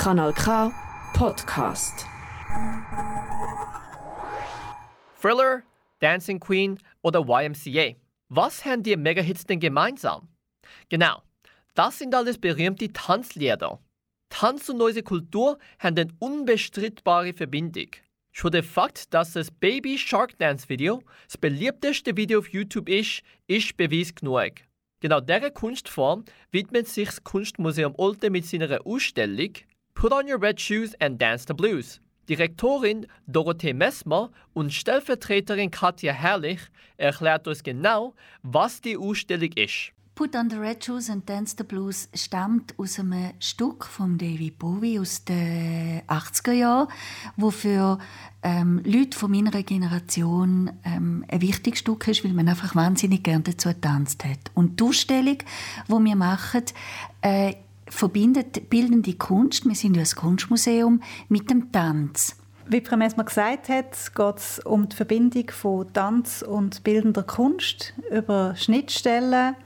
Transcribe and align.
Kanal 0.00 0.32
K 0.32 0.72
Podcast. 1.12 2.06
Thriller, 5.20 5.62
Dancing 5.98 6.40
Queen 6.40 6.78
oder 7.02 7.20
YMCA. 7.28 7.96
Was 8.30 8.64
haben 8.64 8.82
die 8.82 8.96
Megahits 8.96 9.44
denn 9.44 9.60
gemeinsam? 9.60 10.28
Genau, 10.88 11.20
das 11.74 11.98
sind 11.98 12.14
alles 12.14 12.38
berühmte 12.38 12.90
Tanzlieder. 12.90 13.78
Tanz 14.30 14.70
und 14.70 14.78
neue 14.78 15.02
Kultur 15.02 15.58
haben 15.78 15.98
eine 15.98 16.10
unbestreitbare 16.18 17.34
Verbindung. 17.34 17.90
Schon 18.32 18.52
der 18.52 18.64
Fakt, 18.64 19.12
dass 19.12 19.34
das 19.34 19.50
Baby 19.50 19.98
Shark 19.98 20.38
Dance 20.38 20.70
Video 20.70 21.02
das 21.26 21.36
beliebteste 21.36 22.16
Video 22.16 22.38
auf 22.38 22.48
YouTube 22.48 22.88
ist, 22.88 23.20
ist 23.48 23.76
Beweis 23.76 24.14
genug. 24.14 24.52
Genau 25.00 25.20
dieser 25.20 25.50
Kunstform 25.50 26.24
widmet 26.52 26.88
sich 26.88 27.08
das 27.08 27.22
Kunstmuseum 27.22 27.94
Olten 27.98 28.32
mit 28.32 28.46
seiner 28.46 28.86
Ausstellung 28.86 29.52
Put 29.94 30.12
on 30.12 30.26
your 30.26 30.40
red 30.40 30.58
shoes 30.58 30.94
and 31.00 31.18
dance 31.18 31.44
the 31.46 31.54
blues. 31.54 32.00
Direktorin 32.28 33.06
Dorothee 33.26 33.74
Messmer 33.74 34.30
und 34.54 34.72
Stellvertreterin 34.72 35.70
Katja 35.70 36.12
Herrlich 36.12 36.60
erklärt 36.96 37.48
uns 37.48 37.62
genau, 37.62 38.14
was 38.42 38.80
die 38.80 38.96
Ausstellung 38.96 39.50
ist. 39.56 39.92
Put 40.14 40.36
on 40.36 40.50
the 40.50 40.56
Red 40.56 40.84
Shoes 40.84 41.08
and 41.08 41.26
Dance 41.26 41.54
the 41.56 41.64
Blues 41.64 42.10
stammt 42.14 42.78
aus 42.78 42.98
einem 42.98 43.32
Stück 43.40 43.86
von 43.86 44.18
David 44.18 44.58
Bowie 44.58 44.98
aus 45.00 45.24
den 45.24 46.02
80er 46.08 46.52
Jahren, 46.52 46.88
wo 47.36 47.50
für 47.50 47.98
ähm, 48.42 48.82
Leute 48.84 49.16
von 49.16 49.30
meiner 49.30 49.50
Generation 49.62 50.70
ähm, 50.84 51.24
ein 51.26 51.40
wichtiges 51.40 51.80
Stück 51.80 52.06
ist, 52.06 52.22
weil 52.22 52.34
man 52.34 52.50
einfach 52.50 52.74
wahnsinnig 52.74 53.22
gerne 53.22 53.44
dazu 53.44 53.70
getanzt 53.70 54.22
hat. 54.24 54.50
Und 54.52 54.78
die 54.78 54.84
Ausstellung, 54.84 55.38
die 55.88 56.04
wir 56.04 56.16
machen, 56.16 56.64
äh, 57.22 57.54
verbindet 57.90 58.70
bildende 58.70 59.14
Kunst, 59.14 59.66
wir 59.66 59.74
sind 59.74 59.96
ja 59.96 60.02
ein 60.02 60.16
Kunstmuseum, 60.16 61.02
mit 61.28 61.50
dem 61.50 61.70
Tanz. 61.72 62.36
Wie 62.72 62.80
Frau 62.80 62.96
Messmer 62.96 63.24
gesagt 63.24 63.68
hat, 63.68 64.14
geht 64.14 64.36
es 64.36 64.60
um 64.60 64.88
die 64.88 64.94
Verbindung 64.94 65.50
von 65.50 65.92
Tanz 65.92 66.42
und 66.42 66.84
bildender 66.84 67.24
Kunst 67.24 67.94
über 68.12 68.54
Schnittstellen, 68.54 69.56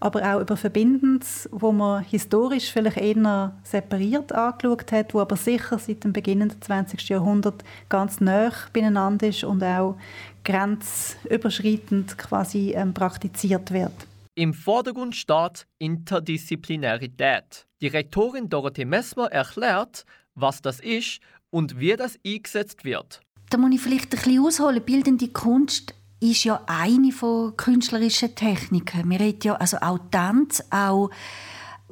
aber 0.00 0.34
auch 0.34 0.40
über 0.40 0.56
Verbindendes, 0.56 1.46
wo 1.52 1.72
man 1.72 2.02
historisch 2.04 2.72
vielleicht 2.72 2.96
eher 2.96 3.54
separiert 3.64 4.32
angeschaut 4.32 4.92
hat, 4.92 5.12
wo 5.12 5.20
aber 5.20 5.36
sicher 5.36 5.78
seit 5.78 6.04
dem 6.04 6.14
Beginn 6.14 6.48
des 6.48 6.58
20. 6.60 7.06
Jahrhunderts 7.06 7.64
ganz 7.90 8.22
nah 8.22 8.50
beieinander 8.72 9.28
ist 9.28 9.44
und 9.44 9.62
auch 9.62 9.98
grenzüberschreitend 10.44 12.16
quasi 12.16 12.72
ähm, 12.74 12.94
praktiziert 12.94 13.72
wird. 13.72 13.92
Im 14.36 14.54
Vordergrund 14.54 15.14
steht 15.14 15.66
Interdisziplinarität. 15.78 17.66
Direktorin 17.84 18.48
Dorothee 18.48 18.86
Messmer 18.86 19.30
erklärt, 19.30 20.06
was 20.34 20.62
das 20.62 20.80
ist 20.80 21.20
und 21.50 21.78
wie 21.78 21.94
das 21.96 22.18
eingesetzt 22.26 22.82
wird. 22.82 23.20
Da 23.50 23.58
muss 23.58 23.74
ich 23.74 23.80
vielleicht 23.82 24.06
ein 24.06 24.22
bisschen 24.22 24.42
ausholen. 24.42 24.82
Bildende 24.82 25.28
Kunst 25.28 25.94
ist 26.18 26.44
ja 26.44 26.62
eine 26.66 27.12
von 27.12 27.54
künstlerischen 27.58 28.34
Techniken. 28.34 29.10
Wir 29.10 29.20
reden 29.20 29.40
ja 29.42 29.56
also 29.56 29.76
auch 29.82 29.98
Tanz, 30.10 30.64
auch 30.70 31.10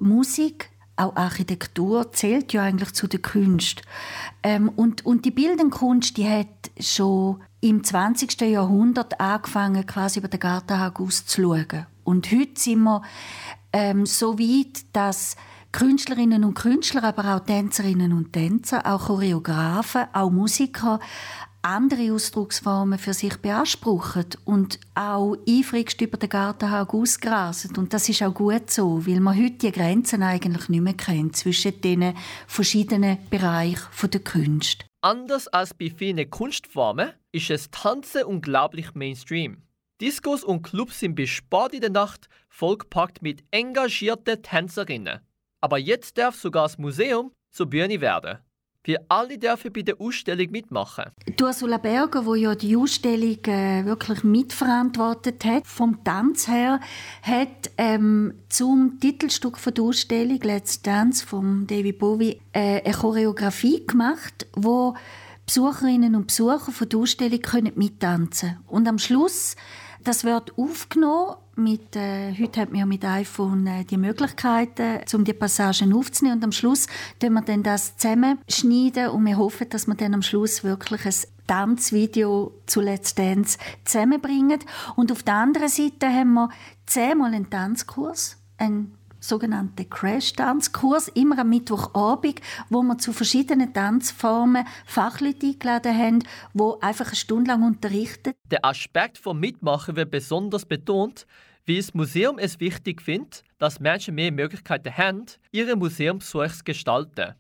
Musik, 0.01 0.71
auch 0.97 1.15
Architektur 1.15 2.11
zählt 2.13 2.55
ja 2.55 2.63
eigentlich 2.63 2.95
zu 2.95 3.07
der 3.07 3.21
Kunst. 3.21 3.83
Ähm, 4.43 4.71
und, 4.71 5.05
und 5.05 5.27
die 5.27 5.31
bildende 5.31 5.77
Kunst, 5.77 6.17
die 6.17 6.27
hat 6.27 6.71
schon 6.81 7.43
im 7.61 7.85
20. 7.85 8.41
Jahrhundert 8.41 9.21
angefangen, 9.21 9.85
quasi 9.85 10.21
über 10.21 10.29
den 10.29 10.41
Gartenhag 10.41 10.99
auszuschauen. 10.99 11.87
Und 12.03 12.33
heute 12.33 12.59
sind 12.59 12.83
wir 12.83 13.03
ähm, 13.75 14.07
so 14.07 14.39
weit, 14.39 14.87
dass 14.95 15.37
Künstlerinnen 15.73 16.45
und 16.45 16.55
Künstler, 16.55 17.03
aber 17.03 17.35
auch 17.35 17.41
Tänzerinnen 17.41 18.13
und 18.13 18.33
Tänzer, 18.33 18.87
auch 18.87 19.07
Choreografen, 19.07 20.05
auch 20.13 20.31
Musiker 20.31 21.01
andere 21.63 22.13
Ausdrucksformen 22.13 22.99
für 22.99 23.15
sich 23.15 23.37
beanspruchen 23.37 24.27
und 24.45 24.81
auch 24.95 25.37
eifrigst 25.49 26.01
über 26.01 26.19
den 26.19 26.29
Gartenhag 26.29 26.93
ausgrasen. 26.93 27.77
Und 27.77 27.95
das 27.95 28.09
ist 28.09 28.23
auch 28.23 28.35
gut 28.35 28.71
so, 28.71 29.07
weil 29.07 29.21
man 29.21 29.37
heute 29.37 29.59
die 29.59 29.73
Grenzen 29.73 30.23
eigentlich 30.23 30.69
nicht 30.69 30.83
mehr 30.83 30.95
kennt 30.95 31.37
zwischen 31.37 31.81
den 31.81 32.15
verschiedenen 32.47 33.19
Bereichen 33.31 34.11
der 34.11 34.21
Kunst. 34.21 34.85
Anders 35.01 35.49
als 35.49 35.73
bei 35.73 35.91
vielen 35.91 36.29
Kunstformen 36.31 37.13
ist 37.31 37.51
es 37.51 37.71
Tanzen 37.71 38.25
unglaublich 38.25 38.95
Mainstream. 38.95 39.63
Discos 40.01 40.43
und 40.43 40.63
Clubs 40.63 40.99
sind 40.99 41.15
bis 41.15 41.31
spät 41.31 41.75
in 41.75 41.81
der 41.81 41.91
Nacht 41.91 42.29
vollgepackt 42.49 43.23
mit 43.23 43.45
engagierten 43.53 44.43
Tänzerinnen. 44.43 45.21
Aber 45.63 45.79
jetzt 45.79 46.19
darf 46.19 46.35
sogar 46.35 46.65
das 46.65 46.77
Museum 46.77 47.31
zur 47.53 47.67
Bühne 47.67 48.01
werden. 48.01 48.39
Wir 48.85 48.99
alle 49.09 49.39
dürfen 49.39 49.73
bei 49.73 49.83
der 49.83 50.01
Ausstellung 50.01 50.51
mitmachen. 50.51 51.05
Die 51.29 51.41
Ursula 51.41 51.79
Berger, 51.79 52.27
wo 52.27 52.35
ja 52.35 52.57
die 52.57 52.77
Ausstellung 52.77 53.39
äh, 53.45 53.85
wirklich 53.85 54.25
mitverantwortet 54.25 55.45
hat, 55.45 55.69
vom 55.69 56.03
Tanz 56.03 56.49
her, 56.49 56.81
hat 57.23 57.71
ähm, 57.79 58.35
zum 58.49 58.99
Titelstück 58.99 59.57
von 59.57 59.73
der 59.73 59.85
Ausstellung 59.85 60.41
Let's 60.41 60.83
Dance 60.83 61.25
von 61.25 61.65
David 61.69 62.01
Bowie 62.01 62.41
äh, 62.53 62.83
eine 62.83 62.93
Choreografie 62.93 63.87
gemacht, 63.87 64.49
wo 64.57 64.97
Besucherinnen 65.47 66.17
und 66.17 66.27
Besucher 66.27 66.73
von 66.73 66.89
der 66.89 66.99
Ausstellung 66.99 67.41
können 67.41 67.73
mittanzen 67.77 68.59
Und 68.67 68.89
am 68.89 68.99
Schluss, 68.99 69.55
das 70.05 70.25
wird 70.25 70.57
aufgenommen 70.59 71.37
mit, 71.55 71.97
äh, 71.97 72.35
heute 72.39 72.61
hat 72.61 72.73
man 72.73 72.89
mit 72.89 73.05
iPhone 73.05 73.67
äh, 73.67 73.85
die 73.85 73.99
Möglichkeiten, 73.99 75.01
um 75.13 75.25
die 75.25 75.33
Passagen 75.33 75.93
aufzunehmen. 75.93 76.39
Und 76.39 76.45
am 76.45 76.53
Schluss 76.53 76.87
schneiden 77.19 77.35
wir 77.35 77.43
dann 77.43 77.63
das 77.63 77.97
zusammenschneiden 77.97 79.09
und 79.09 79.25
wir 79.27 79.37
hoffen, 79.37 79.69
dass 79.69 79.87
wir 79.87 79.95
dann 79.95 80.15
am 80.15 80.23
Schluss 80.23 80.65
wirklich 80.65 81.05
ein 81.05 81.15
Tanzvideo 81.47 82.53
zu 82.67 82.81
Let's 82.81 83.15
Dance 83.15 83.59
zusammenbringen. 83.85 84.61
Und 84.97 85.13
auf 85.13 85.23
der 85.23 85.35
anderen 85.35 85.69
Seite 85.69 86.09
haben 86.09 86.35
wir 86.35 86.49
zehnmal 86.87 87.35
einen 87.35 87.51
Tanzkurs, 87.51 88.39
einen 88.57 88.97
sogenannten 89.23 89.89
Crash-Tanzkurs, 89.89 91.09
immer 91.09 91.39
am 91.39 91.49
Mittwochabend, 91.49 92.41
wo 92.69 92.83
wir 92.83 92.99
zu 92.99 93.13
verschiedenen 93.13 93.73
Tanzformen 93.73 94.67
Fachleute 94.85 95.47
eingeladen 95.47 95.97
haben, 95.97 96.19
die 96.55 96.83
einfach 96.83 97.07
eine 97.07 97.17
Stunde 97.17 97.51
lang 97.51 97.63
unterrichten. 97.63 98.35
Der 98.51 98.65
Aspekt 98.65 99.19
vom 99.19 99.41
Mitmachen 99.41 99.97
wird 99.97 100.11
besonders 100.11 100.67
betont, 100.67 101.27
wie 101.65 101.77
das 101.77 101.95
Museum 101.95 102.39
es 102.39 102.59
wichtig 102.59 103.01
findet, 103.01 103.45
dass 103.59 103.79
Menschen 103.79 104.17
mehr 104.17 104.33
Möglichkeiten 104.33 104.97
haben, 104.97 105.27
ihre 105.53 105.77
Museumsbesuche 105.77 106.59
zu 106.59 106.65
gestalten. 106.65 107.35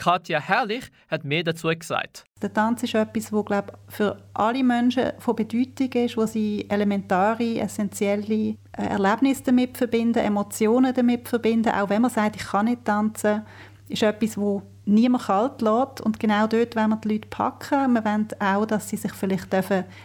Katja 0.00 0.40
Herrlich 0.40 0.90
hat 1.08 1.24
mehr 1.24 1.42
dazu 1.42 1.68
gesagt. 1.68 2.24
Der 2.40 2.52
Tanz 2.52 2.82
ist 2.82 2.94
etwas, 2.94 3.30
das 3.30 3.44
glaube 3.44 3.74
für 3.88 4.16
alle 4.32 4.64
Menschen 4.64 5.12
von 5.18 5.36
Bedeutung 5.36 5.92
ist, 5.92 6.16
wo 6.16 6.24
sie 6.24 6.64
elementare, 6.70 7.60
essentielle 7.60 8.56
äh, 8.72 8.86
Erlebnisse 8.88 9.42
damit 9.44 9.76
verbinden, 9.76 10.20
Emotionen 10.20 10.94
damit 10.94 11.28
verbinden. 11.28 11.68
Auch 11.68 11.90
wenn 11.90 12.00
man 12.00 12.10
sagt, 12.10 12.36
ich 12.36 12.46
kann 12.46 12.64
nicht 12.64 12.86
tanzen, 12.86 13.42
ist 13.88 14.02
etwas, 14.02 14.38
wo 14.38 14.62
niemand 14.86 15.24
kalt 15.24 15.60
lässt. 15.60 16.00
Und 16.00 16.18
genau 16.18 16.46
dort 16.46 16.76
wollen 16.76 16.90
wir 16.90 16.96
die 16.96 17.08
Leute 17.08 17.28
packen. 17.28 17.92
Wir 17.92 18.04
wollen 18.04 18.28
auch, 18.38 18.64
dass 18.64 18.88
sie 18.88 18.96
sich 18.96 19.12
vielleicht 19.12 19.52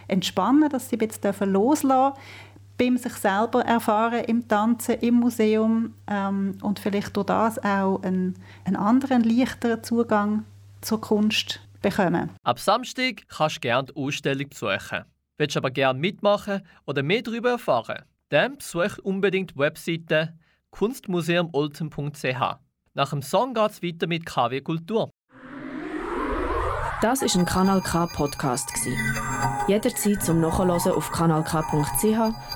entspannen 0.08 0.60
dürfen, 0.60 0.72
dass 0.72 0.90
sie 0.90 0.98
jetzt 1.00 1.24
loslassen 1.40 2.12
dürfen 2.14 2.22
beim 2.78 2.96
sich 2.96 3.14
selber 3.14 3.64
erfahren 3.64 4.24
im 4.24 4.46
Tanzen, 4.48 4.96
im 5.00 5.14
Museum 5.14 5.94
ähm, 6.06 6.58
und 6.62 6.78
vielleicht 6.78 7.16
durch 7.16 7.26
das 7.26 7.58
auch 7.64 8.02
einen, 8.02 8.34
einen 8.64 8.76
anderen, 8.76 9.22
leichteren 9.22 9.82
Zugang 9.82 10.44
zur 10.80 11.00
Kunst 11.00 11.60
bekommen. 11.82 12.30
Ab 12.42 12.58
Samstag 12.58 13.22
kannst 13.28 13.56
du 13.56 13.60
gerne 13.60 13.88
die 13.88 13.96
Ausstellung 13.96 14.48
besuchen. 14.48 15.04
Willst 15.38 15.56
du 15.56 15.60
aber 15.60 15.70
gerne 15.70 15.98
mitmachen 15.98 16.62
oder 16.86 17.02
mehr 17.02 17.22
darüber 17.22 17.50
erfahren? 17.50 18.04
Dann 18.30 18.56
besuch 18.56 18.98
unbedingt 19.02 19.52
die 19.52 19.58
Webseite 19.58 20.34
kunstmuseumolten.ch. 20.70 22.56
Nach 22.94 23.10
dem 23.10 23.22
Song 23.22 23.54
geht 23.54 23.70
es 23.70 23.82
weiter 23.82 24.06
mit 24.06 24.26
KW 24.26 24.60
Kultur. 24.60 25.10
Das 27.02 27.20
ist 27.20 27.36
ein 27.36 27.44
Kanal 27.44 27.82
K 27.82 28.06
Podcast 28.06 28.72
Jederzeit 29.68 30.22
zum 30.22 30.40
Nachhören 30.40 30.70
auf 30.70 31.10
kanalk.ch 31.12 32.55